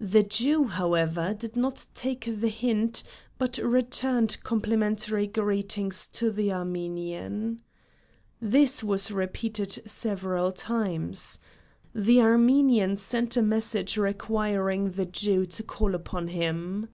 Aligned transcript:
The 0.00 0.24
Jew, 0.24 0.64
however, 0.64 1.34
did 1.34 1.54
not 1.54 1.86
take 1.94 2.24
the 2.40 2.48
hint 2.48 3.04
but 3.38 3.58
returned 3.58 4.38
complimentary 4.42 5.28
greetings 5.28 6.08
to 6.08 6.32
the 6.32 6.50
Armenian. 6.52 7.62
This 8.40 8.82
was 8.82 9.12
repeated 9.12 9.88
several 9.88 10.50
times. 10.50 11.38
Finally, 11.92 12.06
the 12.12 12.20
Armenian 12.22 12.96
sent 12.96 13.36
a 13.36 13.42
message 13.42 13.96
requesting 13.96 14.90
the 14.90 15.06
Jew 15.06 15.46
to 15.46 15.62
call 15.62 15.94
upon 15.94 16.26
him. 16.26 16.88